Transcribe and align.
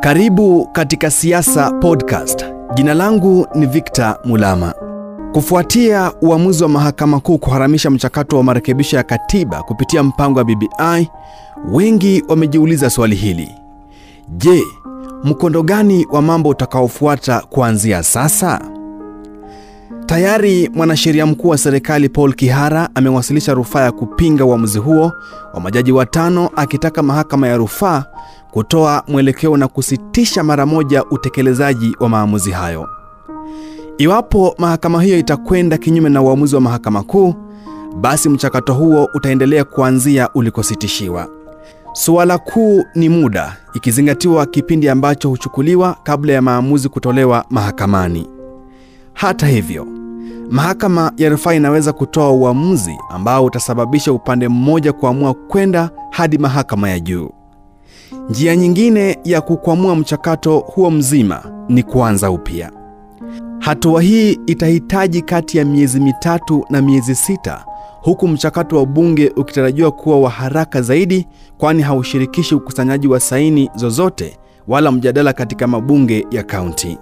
Karibu 0.00 0.68
katika 0.72 1.10
Siasa 1.10 1.70
Podcast. 1.72 2.44
Jina 2.74 2.94
langu 2.94 3.46
ni 3.54 3.66
Victor 3.66 4.18
Mulama. 4.24 4.74
Kufuatia 5.32 6.12
uamuzi 6.22 6.62
wa 6.62 6.68
Mahakama 6.68 7.20
Kuu 7.20 7.38
kuharamisha 7.38 7.90
mchakato 7.90 8.36
wa 8.36 8.42
marekebisho 8.42 8.96
ya 8.96 9.02
katiba 9.02 9.62
kupitia 9.62 10.02
mpango 10.02 10.38
wa 10.38 10.44
BBI, 10.44 11.10
wengi 11.72 12.24
wamejiuliza 12.28 12.90
swali 12.90 13.16
hili. 13.16 13.50
Je, 14.28 14.62
mkondo 15.24 15.62
gani 15.62 16.06
wa 16.10 16.22
mambo 16.22 16.48
utakaofuata 16.48 17.40
kuanzia 17.40 18.02
sasa? 18.02 18.60
Tayari 20.06 20.70
mwanasheria 20.74 21.26
mkuu 21.26 21.48
wa 21.48 21.58
serikali 21.58 22.08
Paul 22.08 22.34
Kihara 22.34 22.88
amewasilisha 22.94 23.54
rufaa 23.54 23.82
ya 23.82 23.92
kupinga 23.92 24.44
uamuzi 24.44 24.78
huo 24.78 25.12
wa 25.54 25.60
majaji 25.60 25.92
watano 25.92 26.50
akitaka 26.56 27.02
mahakama 27.02 27.48
ya 27.48 27.56
rufaa 27.56 28.04
kutoa 28.50 29.02
mwelekeo 29.08 29.56
na 29.56 29.68
kusitisha 29.68 30.42
mara 30.42 30.66
moja 30.66 31.04
utekelezaji 31.04 31.96
wa 32.00 32.08
maamuzi 32.08 32.50
hayo. 32.50 32.88
Iwapo 33.98 34.54
mahakama 34.58 35.02
hiyo 35.02 35.18
itakwenda 35.18 35.78
kinyume 35.78 36.08
na 36.08 36.22
uamuzi 36.22 36.54
wa 36.54 36.60
mahakama 36.60 37.02
kuu, 37.02 37.34
basi 38.00 38.28
mchakato 38.28 38.74
huo 38.74 39.08
utaendelea 39.14 39.64
kuanzia 39.64 40.28
ulikositishiwa. 40.34 41.28
Suala 41.92 42.38
kuu 42.38 42.84
ni 42.94 43.08
muda, 43.08 43.56
ikizingatiwa 43.74 44.46
kipindi 44.46 44.88
ambacho 44.88 45.28
huchukuliwa 45.28 45.96
kabla 46.02 46.32
ya 46.32 46.42
maamuzi 46.42 46.88
kutolewa 46.88 47.44
mahakamani. 47.50 48.28
Hata 49.12 49.46
hivyo, 49.46 49.86
mahakama 50.50 51.12
ya 51.16 51.28
rufaa 51.28 51.54
inaweza 51.54 51.92
kutoa 51.92 52.30
uamuzi 52.32 52.98
ambao 53.10 53.44
utasababisha 53.44 54.12
upande 54.12 54.48
mmoja 54.48 54.92
kuamua 54.92 55.34
kwenda 55.34 55.90
hadi 56.10 56.38
mahakama 56.38 56.90
ya 56.90 57.00
juu. 57.00 57.30
Njia 58.30 58.56
nyingine 58.56 59.18
ya 59.24 59.40
kukwamua 59.40 59.96
mchakato 59.96 60.58
huo 60.58 60.90
mzima 60.90 61.42
ni 61.68 61.82
kuanza 61.82 62.30
upya. 62.30 62.72
Hatua 63.58 64.02
hii 64.02 64.32
itahitaji 64.46 65.22
kati 65.22 65.58
ya 65.58 65.64
miezi 65.64 66.00
mitatu 66.00 66.64
na 66.70 66.82
miezi 66.82 67.14
sita, 67.14 67.64
huku 68.02 68.28
mchakato 68.28 68.76
wa 68.76 68.86
bunge 68.86 69.32
ukitarajiwa 69.36 69.90
kuwa 69.92 70.20
wa 70.20 70.30
haraka 70.30 70.82
zaidi, 70.82 71.26
kwani 71.58 71.82
haushirikishi 71.82 72.54
ukusanyaji 72.54 73.08
wa 73.08 73.20
saini 73.20 73.70
zozote 73.74 74.38
wala 74.68 74.92
mjadala 74.92 75.32
katika 75.32 75.66
mabunge 75.66 76.26
ya 76.30 76.42
kaunti. 76.42 76.98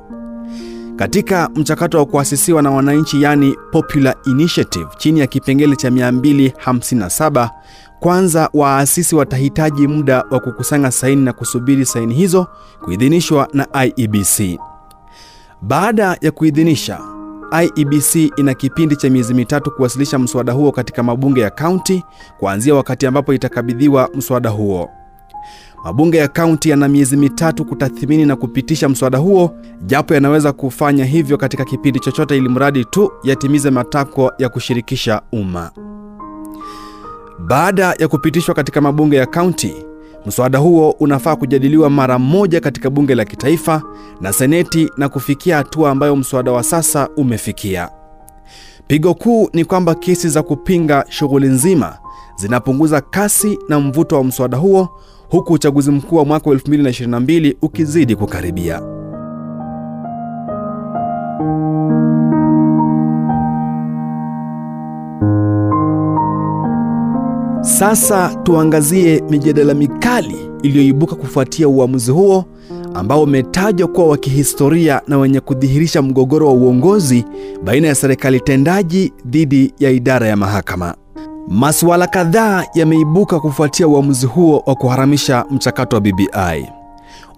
Katika 0.96 1.48
mchakato 1.54 1.98
wa 1.98 2.06
kuasisiwa 2.06 2.62
na 2.62 2.70
wananchi, 2.70 3.22
yani 3.22 3.54
Popular 3.72 4.14
Initiative, 4.26 4.86
chini 4.96 5.20
ya 5.20 5.26
kipengele 5.26 5.76
cha 5.76 5.90
257 5.90 7.50
kwanza 8.00 8.50
waasisi 8.54 9.16
watahitaji 9.16 9.86
muda 9.88 10.24
wa 10.30 10.40
kukusanya 10.40 10.90
saini 10.90 11.22
na 11.24 11.32
kusubiri 11.32 11.86
saini 11.86 12.14
hizo 12.14 12.46
kuidhinishwa 12.84 13.48
na 13.52 13.66
IEBC. 13.84 14.58
Baada 15.62 16.16
ya 16.20 16.30
kuidhinisha, 16.30 16.98
IEBC 17.62 18.14
ina 18.36 18.54
kipindi 18.54 18.96
cha 18.96 19.10
miezi 19.10 19.34
mitatu 19.34 19.70
kuwasilisha 19.70 20.18
mswada 20.18 20.52
huo 20.52 20.72
katika 20.72 21.02
mabunge 21.02 21.40
ya 21.40 21.50
kaunti 21.50 22.04
kuanzia 22.38 22.74
wakati 22.74 23.06
ambapo 23.06 23.34
itakabidhiwa 23.34 24.10
mswada 24.14 24.50
huo. 24.50 24.90
Mabunge 25.84 26.18
ya 26.18 26.28
kaunti 26.28 26.70
yana 26.70 26.88
miezi 26.88 27.16
mitatu 27.16 27.64
kutathmini 27.64 28.26
na 28.26 28.36
kupitisha 28.36 28.88
mswada 28.88 29.18
huo, 29.18 29.54
japo 29.86 30.14
yanaweza 30.14 30.52
kufanya 30.52 31.04
hivyo 31.04 31.36
katika 31.36 31.64
kipindi 31.64 32.00
chochote, 32.00 32.36
ili 32.36 32.48
mradi 32.48 32.84
tu 32.84 33.12
yatimize 33.22 33.70
matakwa 33.70 34.34
ya 34.38 34.48
kushirikisha 34.48 35.22
umma. 35.32 35.70
Baada 37.38 37.94
ya 37.98 38.08
kupitishwa 38.08 38.54
katika 38.54 38.80
mabunge 38.80 39.16
ya 39.16 39.26
kaunti, 39.26 39.74
mswada 40.26 40.58
huo 40.58 40.90
unafaa 40.90 41.36
kujadiliwa 41.36 41.90
mara 41.90 42.18
moja 42.18 42.60
katika 42.60 42.90
bunge 42.90 43.14
la 43.14 43.24
kitaifa 43.24 43.82
na 44.20 44.32
seneti 44.32 44.90
na 44.96 45.08
kufikia 45.08 45.56
hatua 45.56 45.90
ambayo 45.90 46.16
mswada 46.16 46.52
wa 46.52 46.62
sasa 46.62 47.08
umefikia. 47.16 47.88
Pigo 48.86 49.14
kuu 49.14 49.48
ni 49.52 49.64
kwamba 49.64 49.94
kesi 49.94 50.28
za 50.28 50.42
kupinga 50.42 51.04
shughuli 51.08 51.46
nzima 51.48 51.98
zinapunguza 52.36 53.00
kasi 53.00 53.58
na 53.68 53.80
mvuto 53.80 54.16
wa 54.16 54.24
mswada 54.24 54.56
huo, 54.56 54.88
huku 55.30 55.52
uchaguzi 55.52 55.90
mkuu 55.90 56.16
wa 56.16 56.24
mwaka 56.24 56.50
2022 56.50 57.54
ukizidi 57.62 58.16
kukaribia. 58.16 58.82
Sasa 67.78 68.34
tuangazie 68.42 69.22
mijadala 69.30 69.74
mikali 69.74 70.36
iliyoibuka 70.62 71.14
kufuatia 71.16 71.68
uamuzi 71.68 72.10
huo 72.10 72.44
ambao 72.94 73.22
umetajwa 73.22 73.88
kuwa 73.88 74.06
wa 74.06 74.16
kihistoria 74.16 75.00
na 75.08 75.18
wenye 75.18 75.40
kudhihirisha 75.40 76.02
mgogoro 76.02 76.46
wa 76.46 76.52
uongozi 76.52 77.24
baina 77.64 77.88
ya 77.88 77.94
serikali 77.94 78.40
tendaji 78.40 79.12
dhidi 79.26 79.74
ya 79.78 79.90
idara 79.90 80.26
ya 80.28 80.36
mahakama. 80.36 80.94
Masuala 81.48 82.06
kadhaa 82.06 82.64
yameibuka 82.74 83.40
kufuatia 83.40 83.88
uamuzi 83.88 84.26
huo 84.26 84.62
wa 84.66 84.74
kuharamisha 84.74 85.44
mchakato 85.50 85.96
wa 85.96 86.00
BBI. 86.00 86.68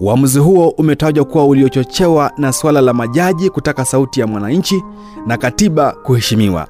Uamuzi 0.01 0.39
huo 0.39 0.69
umetajwa 0.69 1.25
kuwa 1.25 1.47
uliochochewa 1.47 2.33
na 2.39 2.53
suala 2.53 2.81
la 2.81 2.93
majaji 2.93 3.51
kutaka 3.51 3.85
sauti 3.85 4.21
ya 4.21 4.27
mwananchi 4.27 4.83
na 5.27 5.37
katiba 5.37 5.93
kuheshimiwa. 5.93 6.69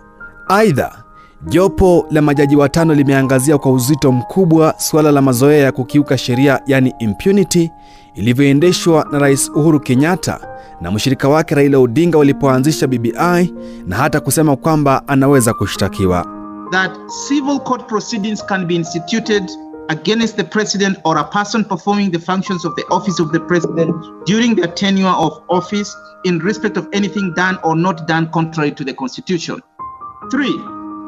Aidha, 0.49 1.00
Jopo 1.47 2.07
la 2.11 2.23
majaji 2.23 2.57
watano 2.57 2.95
limeangazia 2.95 3.59
kwa 3.59 3.73
uzito 3.73 4.13
mkubwa 4.13 4.75
suala 4.79 5.11
la 5.13 5.23
mazoea 5.23 5.59
ya 5.65 5.73
kukiuka 5.73 6.19
sheria 6.19 6.61
yani 6.67 6.95
impunity 6.99 7.71
ilivyoendeshwa 8.15 9.07
na 9.13 9.19
Rais 9.19 9.49
Uhuru 9.55 9.81
Kenyatta 9.81 10.41
na 10.81 10.91
mshirika 10.91 11.29
wake 11.29 11.55
Raila 11.55 11.79
Odinga 11.79 12.19
walipoanzisha 12.19 12.87
BBI 12.87 13.55
na 13.87 13.97
hata 13.97 14.21
kusema 14.21 14.57
kwamba 14.57 15.09
anaweza 15.09 15.55
kushtakiwa. 15.55 16.27
that 16.73 16.93
civil 17.29 17.59
court 17.61 17.87
proceedings 17.89 18.47
can 18.47 18.67
be 18.67 18.75
instituted 18.75 19.51
against 19.89 20.37
the 20.37 20.45
president 20.45 20.99
or 21.05 21.19
a 21.19 21.25
person 21.25 21.65
performing 21.65 22.11
the 22.13 22.19
functions 22.19 22.65
of 22.65 22.75
the 22.77 22.85
office 22.91 23.23
of 23.23 23.33
the 23.33 23.41
president 23.41 23.97
during 24.27 24.55
their 24.57 24.75
tenure 24.75 25.15
of 25.19 25.33
office 25.49 25.91
in 26.25 26.39
respect 26.41 26.77
of 26.77 26.87
anything 26.93 27.33
done 27.35 27.59
or 27.65 27.77
not 27.77 28.07
done 28.07 28.27
contrary 28.33 28.71
to 28.73 28.85
the 28.85 28.95
constitution. 28.95 29.61
Three, 30.31 30.55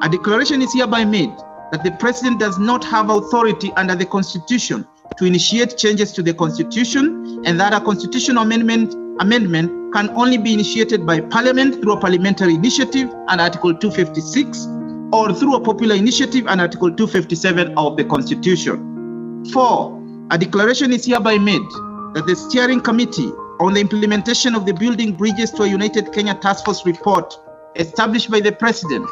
a 0.02 0.08
declaration 0.08 0.60
is 0.60 0.74
hereby 0.74 1.04
made 1.04 1.32
that 1.70 1.84
the 1.84 1.92
president 1.92 2.40
does 2.40 2.58
not 2.58 2.82
have 2.84 3.08
authority 3.08 3.72
under 3.76 3.94
the 3.94 4.04
constitution 4.04 4.84
to 5.16 5.24
initiate 5.24 5.78
changes 5.78 6.12
to 6.12 6.22
the 6.22 6.34
constitution 6.34 7.40
and 7.46 7.58
that 7.60 7.72
a 7.72 7.80
constitutional 7.80 8.42
amendment 8.42 8.92
amendment 9.20 9.70
can 9.94 10.10
only 10.10 10.38
be 10.38 10.52
initiated 10.54 11.06
by 11.06 11.20
parliament 11.20 11.80
through 11.80 11.92
a 11.92 12.00
parliamentary 12.00 12.54
initiative 12.54 13.08
and 13.28 13.40
article 13.40 13.72
256 13.72 14.66
or 15.12 15.32
through 15.32 15.54
a 15.54 15.60
popular 15.60 15.94
initiative 15.94 16.48
and 16.48 16.60
article 16.60 16.88
257 16.88 17.72
of 17.76 17.96
the 17.96 18.04
constitution. 18.04 19.44
4. 19.52 20.26
A 20.32 20.38
declaration 20.38 20.92
is 20.92 21.04
hereby 21.04 21.38
made 21.38 21.68
that 22.14 22.24
the 22.26 22.34
steering 22.34 22.80
committee 22.80 23.30
on 23.60 23.74
the 23.74 23.80
implementation 23.80 24.56
of 24.56 24.66
the 24.66 24.72
building 24.72 25.12
bridges 25.14 25.52
to 25.52 25.62
a 25.62 25.68
united 25.68 26.12
Kenya 26.12 26.34
task 26.34 26.64
force 26.64 26.84
report 26.84 27.38
established 27.76 28.30
by 28.30 28.40
the 28.40 28.50
president 28.50 29.06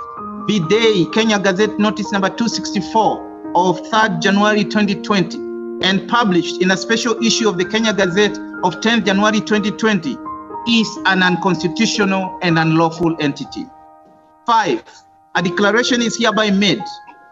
B-Day 0.50 1.04
Kenya 1.14 1.38
Gazette 1.38 1.78
Notice 1.78 2.10
number 2.10 2.28
264 2.28 3.52
of 3.54 3.80
3rd 3.82 4.20
January 4.20 4.64
2020 4.64 5.38
and 5.86 6.08
published 6.08 6.60
in 6.60 6.72
a 6.72 6.76
special 6.76 7.16
issue 7.24 7.48
of 7.48 7.56
the 7.56 7.64
Kenya 7.64 7.92
Gazette 7.92 8.36
of 8.64 8.80
10th 8.80 9.06
January 9.06 9.38
2020 9.38 10.16
is 10.66 10.88
an 11.06 11.22
unconstitutional 11.22 12.36
and 12.42 12.58
unlawful 12.58 13.16
entity. 13.20 13.64
5. 14.44 14.82
A 15.36 15.42
declaration 15.44 16.02
is 16.02 16.18
hereby 16.18 16.50
made 16.50 16.82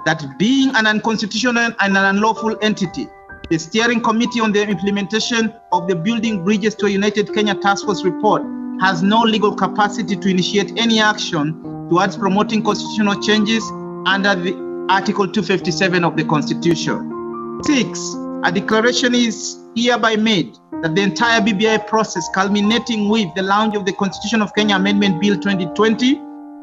that 0.06 0.24
being 0.38 0.70
an 0.76 0.86
unconstitutional 0.86 1.72
and 1.80 1.96
an 1.96 2.16
unlawful 2.16 2.56
entity, 2.62 3.08
the 3.50 3.58
steering 3.58 4.00
committee 4.00 4.38
on 4.38 4.52
the 4.52 4.62
implementation 4.62 5.52
of 5.72 5.88
the 5.88 5.96
Building 5.96 6.44
Bridges 6.44 6.76
to 6.76 6.86
a 6.86 6.90
United 6.90 7.34
Kenya 7.34 7.56
Task 7.56 7.84
Force 7.84 8.04
report 8.04 8.44
has 8.80 9.02
no 9.02 9.22
legal 9.22 9.56
capacity 9.56 10.14
to 10.14 10.28
initiate 10.28 10.78
any 10.78 11.00
action 11.00 11.77
towards 11.88 12.16
promoting 12.16 12.62
constitutional 12.62 13.20
changes 13.20 13.62
under 14.06 14.34
the 14.34 14.86
Article 14.90 15.26
257 15.26 16.04
of 16.04 16.16
the 16.16 16.24
Constitution. 16.24 17.60
Six, 17.64 18.14
a 18.44 18.52
declaration 18.52 19.14
is 19.14 19.58
hereby 19.74 20.16
made 20.16 20.56
that 20.82 20.94
the 20.94 21.02
entire 21.02 21.40
BBI 21.40 21.86
process, 21.88 22.28
culminating 22.34 23.08
with 23.08 23.28
the 23.34 23.42
launch 23.42 23.74
of 23.76 23.84
the 23.84 23.92
Constitution 23.92 24.42
of 24.42 24.54
Kenya 24.54 24.76
Amendment 24.76 25.20
Bill 25.20 25.34
2020, 25.34 26.20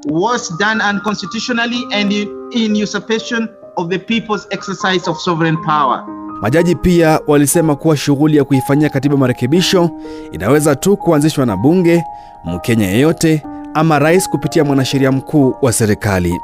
was 0.08 0.50
done 0.58 0.82
unconstitutionally 0.82 1.84
and 1.92 2.12
in, 2.14 2.76
usurpation 2.76 3.50
of 3.78 3.90
the 3.90 4.00
people's 4.00 4.48
exercise 4.52 5.08
of 5.08 5.18
sovereign 5.18 5.62
power. 5.64 6.06
Majaji 6.42 6.76
pia 6.76 7.20
walisema 7.28 7.76
kuwa 7.76 7.98
shughuli 7.98 8.38
ya 8.38 8.44
kuifanyia 8.44 8.90
katiba 8.90 9.18
marekebisho 9.18 9.90
inaweza 10.32 10.76
tu 10.76 10.98
kuanzishwa 10.98 11.46
na 11.46 11.58
bunge, 11.58 12.04
Mkenya 12.46 12.88
yeyote 12.88 13.44
ama 13.76 14.00
rais 14.00 14.30
kupitia 14.30 14.64
mwanasheria 14.64 15.12
mkuu 15.12 15.56
wa 15.62 15.74
serikali. 15.74 16.40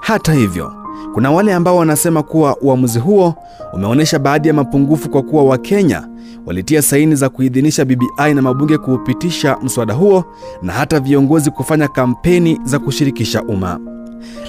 Hata 0.00 0.32
hivyo, 0.32 0.72
kuna 1.14 1.30
wale 1.30 1.54
ambao 1.54 1.76
wanasema 1.76 2.22
kuwa 2.22 2.56
uamuzi 2.60 2.98
huo 2.98 3.34
umeonyesha 3.72 4.18
baadhi 4.18 4.48
ya 4.48 4.54
mapungufu 4.54 5.10
kwa 5.10 5.22
kuwa 5.22 5.44
Wakenya 5.44 6.08
walitia 6.46 6.82
saini 6.82 7.14
za 7.14 7.28
kuidhinisha 7.28 7.84
BBI 7.84 8.34
na 8.34 8.42
mabunge 8.42 8.78
kuupitisha 8.78 9.56
mswada 9.62 9.94
huo 9.94 10.24
na 10.62 10.72
hata 10.72 11.00
viongozi 11.00 11.50
kufanya 11.50 11.88
kampeni 11.88 12.60
za 12.64 12.78
kushirikisha 12.78 13.42
umma. 13.42 13.80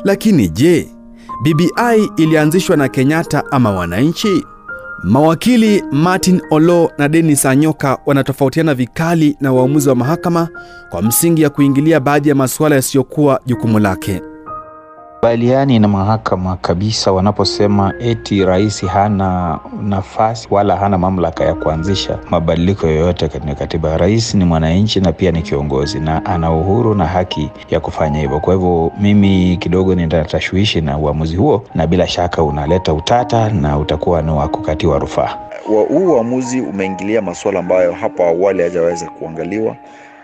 Lakini 0.03 0.49
je, 0.49 0.89
BBI 1.43 2.11
ilianzishwa 2.17 2.77
na 2.77 2.87
Kenyatta 2.89 3.43
ama 3.51 3.71
wananchi? 3.71 4.45
Mawakili 5.03 5.83
Martin 5.91 6.41
Olo 6.51 6.91
na 6.97 7.09
Dennis 7.09 7.45
Anyoka 7.45 7.97
wanatofautiana 8.05 8.73
vikali 8.73 9.37
na 9.41 9.53
uamuzi 9.53 9.89
wa 9.89 9.95
mahakama 9.95 10.47
kwa 10.89 11.01
msingi 11.01 11.41
ya 11.41 11.49
kuingilia 11.49 11.99
baadhi 11.99 12.29
ya 12.29 12.35
masuala 12.35 12.75
yasiyokuwa 12.75 13.41
jukumu 13.45 13.79
lake. 13.79 14.21
Kubaliani 15.21 15.79
na 15.79 15.87
mahakama 15.87 16.55
kabisa 16.55 17.11
wanaposema 17.11 17.93
eti 17.99 18.45
rais 18.45 18.85
hana 18.85 19.59
nafasi 19.83 20.47
wala 20.51 20.75
hana 20.75 20.97
mamlaka 20.97 21.43
ya 21.45 21.53
kuanzisha 21.53 22.19
mabadiliko 22.29 22.87
yoyote 22.87 23.27
katika 23.27 23.55
katiba. 23.55 23.97
Rais 23.97 24.35
ni 24.35 24.45
mwananchi 24.45 24.99
na 24.99 25.11
pia 25.11 25.31
ni 25.31 25.41
kiongozi 25.41 25.99
na 25.99 26.25
ana 26.25 26.51
uhuru 26.51 26.95
na 26.95 27.05
haki 27.05 27.51
ya 27.69 27.79
kufanya 27.79 28.19
hivyo. 28.19 28.39
Kwa 28.39 28.53
hivyo 28.53 28.91
mimi 29.01 29.57
kidogo 29.57 29.95
ninatashwishi 29.95 30.81
na 30.81 30.97
uamuzi 30.97 31.35
huo, 31.35 31.63
na 31.75 31.87
bila 31.87 32.07
shaka 32.07 32.43
unaleta 32.43 32.93
utata 32.93 33.49
na 33.49 33.77
utakuwa 33.77 34.21
ni 34.21 34.31
wa 34.31 34.47
kukatiwa 34.47 34.99
rufaa. 34.99 35.37
Huu 35.65 36.13
uamuzi 36.13 36.61
umeingilia 36.61 37.21
masuala 37.21 37.59
ambayo 37.59 37.91
hapo 37.93 38.23
awali 38.23 38.63
hajaweza 38.63 39.05
kuangaliwa. 39.09 39.75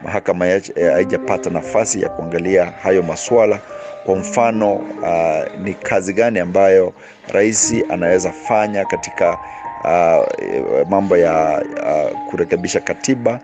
Mahakama 0.04 0.46
haijapata 0.94 1.50
nafasi 1.50 2.02
ya 2.02 2.10
kuangalia 2.10 2.66
hayo 2.84 3.04
masuala. 3.04 3.60
Kwa 4.06 4.16
mfano 4.16 4.74
uh, 4.76 5.60
ni 5.64 5.74
kazi 5.74 6.14
gani 6.14 6.40
ambayo 6.40 6.94
rais 7.34 7.76
anaweza 7.90 8.32
fanya 8.32 8.86
katika 8.86 9.38
uh, 9.84 10.90
mambo 10.90 11.18
ya 11.18 11.64
uh, 11.84 12.30
kurekebisha 12.30 12.80
katiba 12.80 13.40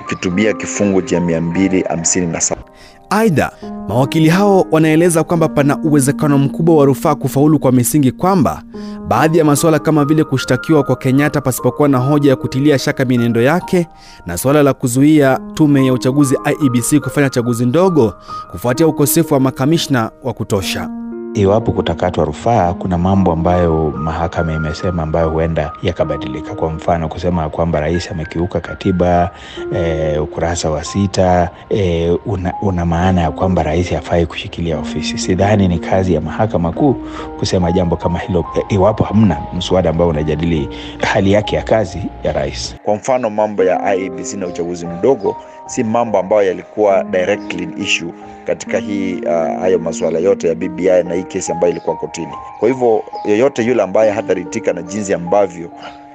ukitumia 0.00 0.52
kifungu 0.52 1.02
cha 1.02 1.20
mia 1.20 1.40
mbili 1.40 1.82
hamsini 1.82 2.26
na 2.26 2.40
saba. 2.40 2.62
Aidha, 3.10 3.52
mawakili 3.88 4.28
hao 4.28 4.66
wanaeleza 4.70 5.24
kwamba 5.24 5.48
pana 5.48 5.78
uwezekano 5.78 6.38
mkubwa 6.38 6.76
wa 6.76 6.84
rufaa 6.84 7.14
kufaulu 7.14 7.58
kwa 7.58 7.72
misingi 7.72 8.12
kwamba 8.12 8.62
baadhi 9.08 9.38
ya 9.38 9.44
masuala 9.44 9.78
kama 9.78 10.04
vile 10.04 10.24
kushtakiwa 10.24 10.82
kwa 10.82 10.96
Kenyatta 10.96 11.40
pasipokuwa 11.40 11.88
na 11.88 11.98
hoja 11.98 12.30
ya 12.30 12.36
kutilia 12.36 12.78
shaka 12.78 13.04
mienendo 13.04 13.42
yake 13.42 13.88
na 14.26 14.36
suala 14.38 14.62
la 14.62 14.72
kuzuia 14.74 15.38
tume 15.54 15.86
ya 15.86 15.92
uchaguzi 15.92 16.36
IEBC 16.62 17.00
kufanya 17.04 17.30
chaguzi 17.30 17.66
ndogo 17.66 18.14
kufuatia 18.50 18.86
ukosefu 18.86 19.34
wa 19.34 19.40
makamishna 19.40 20.10
wa 20.22 20.32
kutosha. 20.32 20.90
Iwapo 21.34 21.72
kutakatwa 21.72 22.24
rufaa, 22.24 22.72
kuna 22.74 22.98
mambo 22.98 23.32
ambayo 23.32 23.90
mahakama 23.96 24.52
imesema 24.52 25.02
ambayo 25.02 25.30
huenda 25.30 25.72
yakabadilika. 25.82 26.54
Kwa 26.54 26.70
mfano 26.70 27.08
kusema 27.08 27.48
kwamba 27.48 27.80
rais 27.80 28.10
amekiuka 28.10 28.60
katiba 28.60 29.30
e, 29.74 30.18
ukurasa 30.18 30.70
wa 30.70 30.84
sita 30.84 31.50
e, 31.70 32.10
una, 32.26 32.52
una 32.62 32.86
maana 32.86 33.20
ya 33.20 33.30
kwamba 33.30 33.62
rais 33.62 33.90
hafai 33.92 34.26
kushikilia 34.26 34.78
ofisi. 34.78 35.18
Sidhani 35.18 35.68
ni 35.68 35.78
kazi 35.78 36.14
ya 36.14 36.20
mahakama 36.20 36.72
kuu 36.72 36.96
kusema 37.38 37.72
jambo 37.72 37.96
kama 37.96 38.18
hilo 38.18 38.44
e, 38.58 38.74
iwapo 38.74 39.04
hamna 39.04 39.36
mswada 39.56 39.90
ambao 39.90 40.08
unajadili 40.08 40.68
hali 41.12 41.32
yake 41.32 41.56
ya 41.56 41.62
kazi 41.62 41.98
ya 42.22 42.32
rais. 42.32 42.76
Kwa 42.82 42.94
mfano 42.94 43.30
mambo 43.30 43.64
ya 43.64 43.94
IEBC 43.96 44.34
na 44.34 44.46
uchaguzi 44.46 44.86
mdogo 44.86 45.36
si 45.66 45.84
mambo 45.84 46.18
ambayo 46.18 46.42
yalikuwa 46.48 47.04
directly 47.04 47.68
issue 47.82 48.12
katika 48.46 48.78
hii 48.78 49.14
uh, 49.14 49.60
hayo 49.60 49.78
masuala 49.78 50.18
yote 50.18 50.48
ya 50.48 50.54
BBI 50.54 51.02
na 51.04 51.14
hii 51.14 51.22
kesi 51.22 51.52
ambayo 51.52 51.70
ilikuwa 51.72 51.96
kotini. 51.96 52.32
Kwa 52.58 52.68
hivyo 52.68 53.02
yeyote 53.24 53.62
yule 53.64 53.82
ambaye 53.82 54.10
hataritika 54.10 54.72
na 54.72 54.82
jinsi 54.82 55.14
ambavyo 55.14 55.66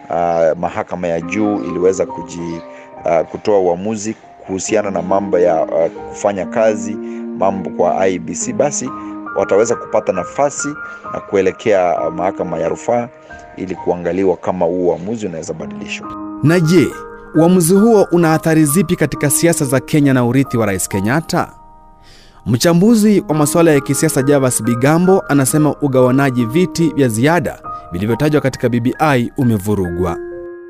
uh, 0.09 0.57
mahakama 0.59 1.07
ya 1.07 1.21
juu 1.21 1.55
iliweza 1.63 2.05
kuji, 2.05 2.61
uh, 3.05 3.27
kutoa 3.27 3.59
uamuzi 3.59 4.15
kuhusiana 4.47 4.91
na 4.91 5.01
mambo 5.01 5.39
ya 5.39 5.61
uh, 5.63 5.91
kufanya 6.09 6.45
kazi 6.45 6.95
mambo 7.37 7.69
kwa 7.69 8.07
IBC 8.07 8.53
basi 8.53 8.89
wataweza 9.35 9.75
kupata 9.75 10.13
nafasi 10.13 10.67
na 11.13 11.19
kuelekea 11.19 12.01
uh, 12.07 12.13
mahakama 12.13 12.57
ya 12.59 12.69
rufaa 12.69 13.07
ili 13.57 13.75
kuangaliwa 13.75 14.37
kama 14.37 14.65
huu 14.65 14.87
uamuzi 14.87 15.25
unaweza 15.25 15.53
badilishwa. 15.53 16.07
Na 16.43 16.59
je, 16.59 16.87
uamuzi 17.35 17.73
huo 17.73 18.07
una 18.11 18.33
athari 18.33 18.65
zipi 18.65 18.95
katika 18.95 19.29
siasa 19.29 19.65
za 19.65 19.79
Kenya 19.79 20.13
na 20.13 20.25
urithi 20.25 20.57
wa 20.57 20.65
Rais 20.65 20.89
Kenyatta? 20.89 21.51
Mchambuzi 22.45 23.23
wa 23.29 23.35
masuala 23.35 23.71
ya 23.71 23.79
kisiasa 23.79 24.21
Javas 24.23 24.63
Bigambo 24.63 25.23
anasema 25.27 25.75
ugawanaji 25.81 26.45
viti 26.45 26.89
vya 26.89 27.07
ziada 27.07 27.59
vilivyotajwa 27.91 28.41
katika 28.41 28.69
BBI 28.69 29.31
umevurugwa. 29.37 30.17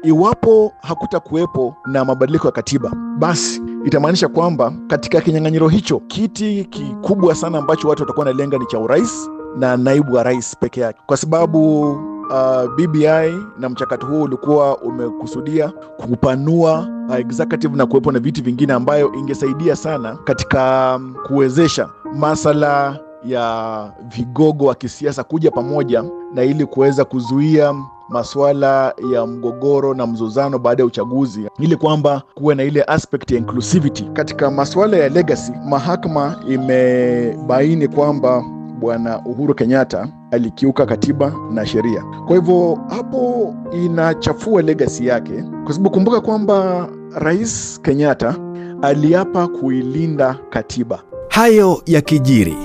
Iwapo 0.03 0.73
hakutakuwepo 0.81 1.75
na 1.85 2.05
mabadiliko 2.05 2.47
ya 2.47 2.51
katiba, 2.51 2.91
basi 3.17 3.61
itamaanisha 3.85 4.27
kwamba 4.27 4.73
katika 4.87 5.21
kinyang'anyiro 5.21 5.67
hicho 5.67 5.99
kiti 5.99 6.65
kikubwa 6.69 7.35
sana 7.35 7.57
ambacho 7.57 7.87
watu 7.87 8.01
watakuwa 8.03 8.25
wanalenga 8.25 8.57
ni 8.57 8.65
cha 8.65 8.79
urais 8.79 9.29
na 9.57 9.77
naibu 9.77 10.13
wa 10.13 10.23
rais 10.23 10.55
peke 10.59 10.81
yake, 10.81 10.99
kwa 11.05 11.17
sababu 11.17 11.95
uh, 12.29 12.75
BBI 12.75 13.45
na 13.59 13.69
mchakato 13.69 14.07
huo 14.07 14.23
ulikuwa 14.23 14.77
umekusudia 14.77 15.71
kupanua 15.97 16.87
uh, 17.09 17.15
executive 17.19 17.77
na 17.77 17.85
kuwepo 17.85 18.11
na 18.11 18.19
viti 18.19 18.41
vingine 18.41 18.73
ambayo 18.73 19.13
ingesaidia 19.13 19.75
sana 19.75 20.15
katika 20.23 20.95
um, 20.95 21.15
kuwezesha 21.27 21.89
masala 22.15 22.99
ya 23.25 23.91
vigogo 24.15 24.65
wa 24.65 24.75
kisiasa 24.75 25.23
kuja 25.23 25.51
pamoja 25.51 26.03
na 26.33 26.43
ili 26.43 26.65
kuweza 26.65 27.05
kuzuia 27.05 27.75
masuala 28.09 28.93
ya 29.13 29.25
mgogoro 29.25 29.93
na 29.93 30.07
mzozano 30.07 30.59
baada 30.59 30.83
ya 30.83 30.87
uchaguzi, 30.87 31.49
ili 31.59 31.75
kwamba 31.75 32.21
kuwe 32.35 32.55
na 32.55 32.63
ile 32.63 32.83
aspect 32.83 33.31
ya 33.31 33.37
inclusivity 33.37 34.03
katika 34.03 34.51
masuala 34.51 34.97
ya 34.97 35.09
legacy. 35.09 35.51
Mahakama 35.65 36.35
imebaini 36.47 37.87
kwamba 37.87 38.43
Bwana 38.79 39.21
Uhuru 39.25 39.53
Kenyatta 39.55 40.07
alikiuka 40.31 40.85
katiba 40.85 41.33
na 41.53 41.65
sheria. 41.65 42.03
Kwa 42.27 42.35
hivyo 42.35 42.79
hapo 42.89 43.55
inachafua 43.73 44.61
legasi 44.61 45.07
yake, 45.07 45.43
kwa 45.63 45.73
sababu 45.73 45.89
kumbuka 45.89 46.21
kwamba 46.21 46.87
Rais 47.15 47.79
Kenyatta 47.81 48.35
aliapa 48.81 49.47
kuilinda 49.47 50.37
katiba. 50.49 50.99
Hayo 51.29 51.81
yakijiri, 51.85 52.55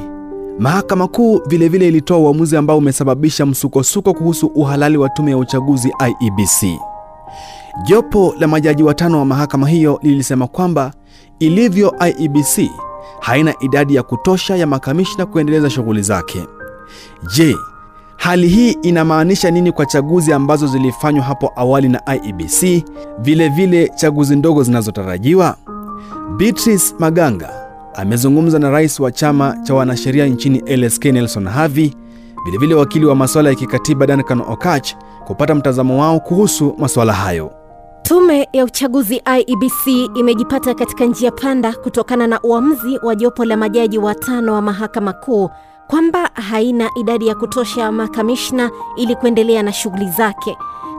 mahakama 0.59 1.09
kuu 1.09 1.41
vilevile 1.49 1.89
ilitoa 1.89 2.19
uamuzi 2.19 2.57
ambao 2.57 2.79
umesababisha 2.79 3.47
msukosuko 3.47 4.15
kuhusu 4.15 4.47
uhalali 4.47 4.97
wa 4.97 5.09
tume 5.09 5.31
ya 5.31 5.39
uchaguzi 5.39 5.93
IEBC. 6.09 6.81
Jopo 7.87 8.35
la 8.39 8.47
majaji 8.49 8.83
watano 8.83 9.19
wa 9.19 9.25
mahakama 9.25 9.69
hiyo 9.69 9.99
lilisema 10.03 10.47
kwamba 10.47 10.93
ilivyo 11.39 11.95
IEBC 12.07 12.71
haina 13.21 13.55
idadi 13.61 13.95
ya 13.95 14.03
kutosha 14.03 14.57
ya 14.57 14.67
makamishna 14.67 15.27
kuendeleza 15.27 15.71
shughuli 15.71 16.03
zake. 16.03 16.47
Je, 17.35 17.57
hali 18.17 18.49
hii 18.49 18.71
inamaanisha 18.71 19.51
nini 19.51 19.73
kwa 19.73 19.87
chaguzi 19.87 20.33
ambazo 20.33 20.67
zilifanywa 20.67 21.25
hapo 21.25 21.53
awali 21.57 21.89
na 21.89 22.03
IEBC, 22.15 22.85
vile 23.19 23.49
vile 23.49 23.89
chaguzi 23.97 24.37
ndogo 24.37 24.63
zinazotarajiwa? 24.63 25.57
Beatrice 26.37 26.95
Maganga 26.99 27.51
amezungumza 27.95 28.59
na 28.59 28.71
rais 28.71 29.01
wa 29.01 29.13
chama 29.13 29.57
cha 29.63 29.75
wanasheria 29.75 30.27
nchini 30.27 30.77
LSK 30.77 31.05
Nelson 31.05 31.49
Havi, 31.49 31.97
vilevile 32.45 32.75
wakili 32.75 33.07
wa 33.07 33.15
masuala 33.15 33.49
ya 33.49 33.55
kikatiba 33.55 34.07
Duncan 34.07 34.41
Okach 34.41 34.95
kupata 35.27 35.55
mtazamo 35.55 36.01
wao 36.01 36.21
kuhusu 36.21 36.75
masuala 36.79 37.13
hayo. 37.13 37.53
Tume 38.05 38.49
ya 38.53 38.65
uchaguzi 38.65 39.23
IEBC 39.39 39.87
imejipata 40.15 40.75
katika 40.75 41.05
njia 41.05 41.31
panda 41.31 41.73
kutokana 41.73 42.27
na 42.27 42.41
uamuzi 42.43 42.99
wa 43.03 43.15
jopo 43.15 43.45
la 43.45 43.57
majaji 43.57 43.99
watano 43.99 44.53
wa 44.55 44.63
mahakama 44.63 45.13
kuu 45.13 45.51
kwamba 45.87 46.31
haina 46.35 46.91
idadi 47.01 47.27
ya 47.27 47.35
kutosha 47.35 47.93
makamishna 47.93 48.71
ili 48.97 49.17
kuendelea 49.17 49.63
na 49.63 49.73
shughuli 49.73 50.09
zake. 50.09 50.57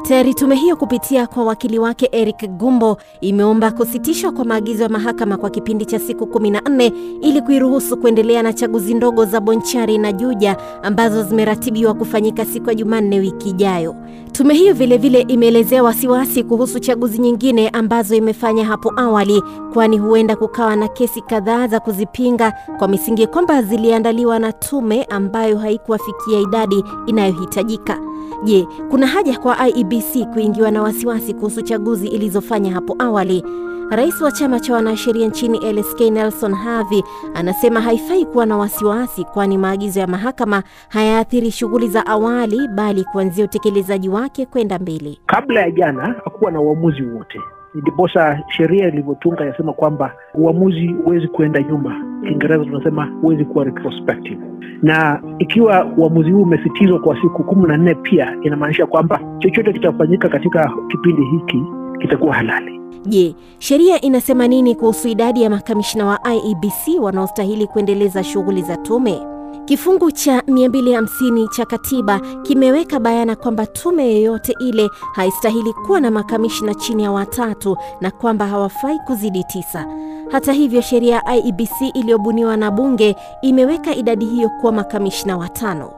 Tayari 0.07 0.33
tume 0.33 0.55
hiyo 0.55 0.75
kupitia 0.75 1.27
kwa 1.27 1.43
wakili 1.45 1.79
wake 1.79 2.09
Eric 2.11 2.49
Gumbo 2.49 2.97
imeomba 3.21 3.71
kusitishwa 3.71 4.31
kwa 4.31 4.45
maagizo 4.45 4.83
ya 4.83 4.89
mahakama 4.89 5.37
kwa 5.37 5.49
kipindi 5.49 5.85
cha 5.85 5.99
siku 5.99 6.23
14 6.25 6.91
ili 7.21 7.41
kuiruhusu 7.41 7.97
kuendelea 7.97 8.43
na 8.43 8.53
chaguzi 8.53 8.93
ndogo 8.93 9.25
za 9.25 9.39
Bonchari 9.39 9.97
na 9.97 10.11
Juja 10.11 10.57
ambazo 10.83 11.23
zimeratibiwa 11.23 11.93
kufanyika 11.93 12.45
siku 12.45 12.69
ya 12.69 12.75
Jumanne 12.75 13.19
wiki 13.19 13.49
ijayo. 13.49 13.95
Tume 14.31 14.53
hiyo 14.53 14.73
vilevile 14.73 15.21
imeelezea 15.21 15.83
wasiwasi 15.83 16.43
kuhusu 16.43 16.79
chaguzi 16.79 17.17
nyingine 17.19 17.69
ambazo 17.69 18.15
imefanya 18.15 18.65
hapo 18.65 18.93
awali, 18.97 19.43
kwani 19.73 19.97
huenda 19.97 20.35
kukawa 20.35 20.75
na 20.75 20.87
kesi 20.87 21.21
kadhaa 21.21 21.67
za 21.67 21.79
kuzipinga 21.79 22.53
kwa 22.77 22.87
misingi 22.87 23.27
kwamba 23.27 23.61
ziliandaliwa 23.61 24.39
na 24.39 24.51
tume 24.53 25.03
ambayo 25.03 25.57
haikuwafikia 25.57 26.39
idadi 26.39 26.83
inayohitajika. 27.07 27.99
Je, 28.43 28.67
kuna 28.89 29.07
haja 29.07 29.39
kwa 29.39 29.59
IEBC 29.95 30.25
kuingiwa 30.33 30.71
na 30.71 30.81
wasiwasi 30.81 31.33
kuhusu 31.33 31.61
chaguzi 31.61 32.07
ilizofanya 32.07 32.71
hapo 32.73 32.95
awali? 32.99 33.43
Rais 33.89 34.21
wa 34.21 34.31
chama 34.31 34.59
cha 34.59 34.73
wanasheria 34.73 35.27
nchini 35.27 35.73
LSK 35.73 35.99
Nelson 36.01 36.53
Havi 36.53 37.03
anasema 37.33 37.81
haifai 37.81 38.25
kuwa 38.25 38.45
na 38.45 38.57
wasiwasi, 38.57 39.23
kwani 39.23 39.57
maagizo 39.57 39.99
ya 39.99 40.07
mahakama 40.07 40.63
hayaathiri 40.89 41.51
shughuli 41.51 41.87
za 41.87 42.05
awali, 42.05 42.67
bali 42.67 43.03
kuanzia 43.03 43.45
utekelezaji 43.45 44.09
wake 44.09 44.45
kwenda 44.45 44.79
mbele. 44.79 45.17
Kabla 45.25 45.61
ya 45.61 45.71
jana 45.71 46.15
hakuwa 46.23 46.51
na 46.51 46.61
uamuzi 46.61 47.01
wowote, 47.01 47.41
ndiposa 47.75 48.39
sheria 48.49 48.87
ilivyotunga 48.87 49.45
yasema 49.45 49.73
kwamba 49.73 50.13
uamuzi 50.33 50.87
huwezi 50.87 51.27
kuenda 51.27 51.61
nyuma. 51.63 52.01
Kiingereza 52.23 52.65
tunasema 52.65 53.05
huwezi 53.21 53.45
kuwa 53.45 53.63
retrospective, 53.65 54.39
na 54.83 55.21
ikiwa 55.39 55.85
uamuzi 55.97 56.31
huu 56.31 56.41
umesitizwa 56.41 56.99
kwa 56.99 57.21
siku 57.21 57.43
kumi 57.43 57.67
na 57.67 57.77
nne, 57.77 57.95
pia 57.95 58.35
inamaanisha 58.43 58.85
kwamba 58.85 59.19
chochote 59.39 59.73
kitafanyika 59.73 60.29
katika 60.29 60.71
kipindi 60.87 61.21
hiki 61.25 61.63
kitakuwa 62.01 62.33
halali. 62.35 62.79
Je, 63.05 63.35
sheria 63.59 64.01
inasema 64.01 64.47
nini 64.47 64.75
kuhusu 64.75 65.07
idadi 65.07 65.43
ya 65.43 65.49
makamishina 65.49 66.05
wa 66.05 66.19
IEBC 66.33 67.01
wanaostahili 67.01 67.67
kuendeleza 67.67 68.23
shughuli 68.23 68.61
za 68.61 68.77
tume? 68.77 69.34
Kifungu 69.65 70.11
cha 70.11 70.39
250 70.39 71.47
cha 71.49 71.65
katiba 71.65 72.19
kimeweka 72.19 72.99
bayana 72.99 73.35
kwamba 73.35 73.65
tume 73.65 74.11
yoyote 74.15 74.55
ile 74.59 74.89
haistahili 75.13 75.73
kuwa 75.73 75.99
na 76.01 76.11
makamishna 76.11 76.75
chini 76.75 77.03
ya 77.03 77.11
watatu 77.11 77.77
na 78.01 78.11
kwamba 78.11 78.47
hawafai 78.47 78.99
kuzidi 78.99 79.43
tisa. 79.43 79.85
Hata 80.31 80.53
hivyo, 80.53 80.81
sheria 80.81 81.15
ya 81.15 81.35
IEBC 81.35 81.81
iliyobuniwa 81.93 82.57
na 82.57 82.71
bunge 82.71 83.15
imeweka 83.41 83.95
idadi 83.95 84.25
hiyo 84.25 84.49
kuwa 84.49 84.71
makamishna 84.71 85.37
watano. 85.37 85.91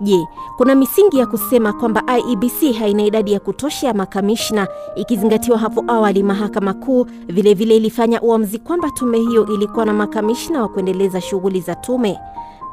Je, 0.00 0.26
kuna 0.56 0.74
misingi 0.74 1.18
ya 1.18 1.26
kusema 1.26 1.72
kwamba 1.72 2.02
IEBC 2.18 2.72
haina 2.78 3.04
idadi 3.04 3.32
ya 3.32 3.40
kutosha 3.40 3.86
ya 3.86 3.94
makamishna 3.94 4.68
ikizingatiwa 4.96 5.58
hapo 5.58 5.84
awali 5.88 6.22
mahakama 6.22 6.74
kuu 6.74 7.06
vilevile 7.26 7.76
ilifanya 7.76 8.20
uamuzi 8.22 8.58
kwamba 8.58 8.90
tume 8.90 9.18
hiyo 9.18 9.46
ilikuwa 9.54 9.84
na 9.86 9.92
makamishna 9.92 10.62
wa 10.62 10.68
kuendeleza 10.68 11.20
shughuli 11.20 11.60
za 11.60 11.74
tume? 11.74 12.18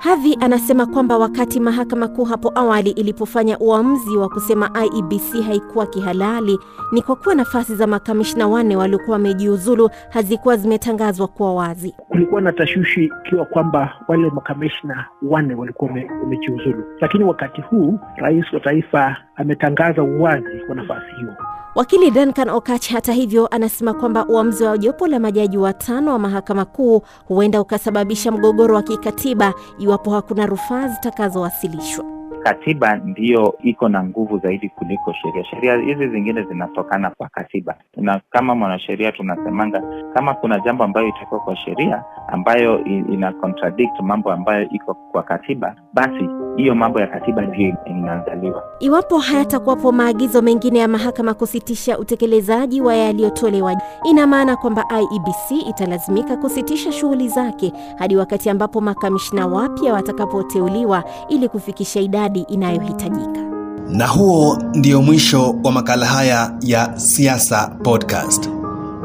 Havi 0.03 0.38
anasema 0.39 0.86
kwamba 0.86 1.17
wakati 1.17 1.60
mahakama 1.60 2.08
kuu 2.08 2.24
hapo 2.24 2.51
awali 2.55 2.89
ilipofanya 2.89 3.60
uamuzi 3.60 4.17
wa 4.17 4.29
kusema 4.29 4.72
IEBC 4.86 5.43
haikuwa 5.48 5.86
kihalali 5.88 6.60
ni 6.91 7.01
kwa 7.01 7.15
kuwa 7.15 7.36
nafasi 7.36 7.75
za 7.75 7.88
makamishna 7.88 8.48
wanne 8.48 8.75
waliokuwa 8.75 9.13
wamejiuzulu 9.13 9.89
hazikuwa 10.10 10.58
zimetangazwa 10.58 11.27
kuwa 11.27 11.53
wazi. 11.55 11.96
Kulikuwa 12.10 12.41
na 12.41 12.51
tashwishi 12.51 13.12
ikiwa 13.25 13.46
kwamba 13.46 13.93
wale 14.08 14.29
makamishna 14.29 15.05
wanne 15.22 15.55
walikuwa 15.55 15.91
wamejiuzulu, 16.22 16.84
lakini 17.01 17.24
wakati 17.24 17.62
huu 17.62 18.00
rais 18.15 18.53
wa 18.53 18.60
taifa 18.60 19.17
ametangaza 19.36 20.03
uwazi 20.03 20.62
wa 20.70 20.75
nafasi 20.75 21.15
hiyo. 21.20 21.36
Wakili 21.75 22.11
Duncan 22.11 22.49
Okach 22.49 22.89
hata 22.91 23.13
hivyo 23.13 23.47
anasema 23.47 23.93
kwamba 23.93 24.25
uamuzi 24.27 24.63
wa 24.63 24.77
jopo 24.77 25.07
la 25.07 25.19
majaji 25.19 25.57
watano 25.57 26.11
wa 26.11 26.19
mahakama 26.19 26.65
kuu 26.65 27.01
huenda 27.27 27.61
ukasababisha 27.61 28.31
mgogoro 28.31 28.75
wa 28.75 28.83
kikatiba 28.83 29.53
iwapo 29.79 30.11
hakuna 30.11 30.45
rufaa 30.45 30.87
zitakazowasilishwa. 30.87 32.05
Katiba 32.43 32.95
ndiyo 32.95 33.53
iko 33.63 33.89
na 33.89 34.03
nguvu 34.03 34.37
zaidi 34.39 34.69
kuliko 34.69 35.13
sheria. 35.13 35.43
Sheria 35.45 35.77
hizi 35.77 36.07
zingine 36.07 36.43
zinatokana 36.43 37.09
kwa 37.09 37.29
katiba, 37.29 37.75
na 37.97 38.21
kama 38.29 38.55
mwanasheria 38.55 39.11
tunasemanga 39.11 39.81
kama 40.13 40.33
kuna 40.33 40.59
jambo 40.59 40.83
ambayo 40.83 41.07
itakuwa 41.07 41.39
kwa 41.41 41.55
sheria 41.55 42.03
ambayo 42.27 42.83
ina 42.85 43.31
contradict 43.33 43.99
mambo 44.01 44.31
ambayo 44.31 44.69
iko 44.69 44.93
kwa 44.93 45.23
katiba, 45.23 45.75
basi 45.93 46.29
hiyo 46.58 46.75
mambo 46.75 47.00
ya 47.00 47.08
katiba 47.08 47.41
ndiyo 47.41 47.75
inaangaliwa. 47.86 48.63
Iwapo 48.79 49.17
hayatakuwapo 49.17 49.91
maagizo 49.91 50.41
mengine 50.41 50.79
ya 50.79 50.88
mahakama 50.88 51.34
kusitisha 51.34 52.00
utekelezaji 52.00 52.81
wa 52.81 52.96
yaliyotolewa, 52.96 53.75
ina 54.03 54.27
maana 54.27 54.55
kwamba 54.58 54.86
IEBC 55.01 55.67
italazimika 55.70 56.38
kusitisha 56.38 56.91
shughuli 56.91 57.29
zake 57.29 57.74
hadi 57.98 58.15
wakati 58.15 58.50
ambapo 58.50 58.81
makamishna 58.81 59.48
wapya 59.48 59.93
watakapoteuliwa 59.93 61.03
ili 61.29 61.50
kufikisha 61.50 62.00
idadi 62.00 62.39
inayohitajika. 62.41 63.41
Na 63.89 64.08
huo 64.08 64.58
ndio 64.74 65.01
mwisho 65.01 65.55
wa 65.63 65.72
makala 65.72 66.05
haya 66.05 66.51
ya 66.62 67.00
Siasa 67.00 67.67
Podcast. 67.84 68.50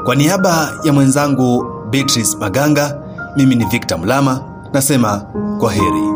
Kwa 0.05 0.15
niaba 0.15 0.73
ya 0.85 0.93
mwenzangu 0.93 1.65
Beatrice 1.91 2.37
Maganga, 2.41 3.03
mimi 3.37 3.55
ni 3.55 3.65
Victor 3.65 3.99
Mlama, 3.99 4.41
nasema 4.73 5.27
kwa 5.61 5.73
heri. 5.73 6.16